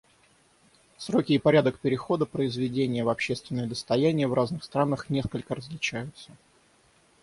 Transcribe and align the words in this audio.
Сроки 0.97 1.33
и 1.33 1.37
порядок 1.37 1.77
перехода 1.77 2.25
произведения 2.25 3.03
в 3.03 3.09
общественное 3.09 3.67
достояние 3.67 4.27
в 4.27 4.33
разных 4.33 4.63
странах 4.63 5.11
несколько 5.11 5.53
различаются. 5.53 6.35